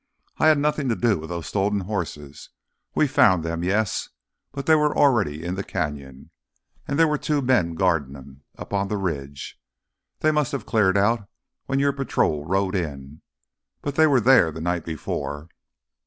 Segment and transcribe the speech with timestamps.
[0.39, 2.49] "I had nothing to do with those stolen horses.
[2.95, 4.09] We found them, yes,
[4.51, 6.31] but they were already in the canyon.
[6.87, 9.61] And there were two men guardin' them—up on the ridge.
[10.21, 11.29] They must have cleared out
[11.67, 13.21] when your patrol rode in,
[13.83, 15.49] but they were there the night before."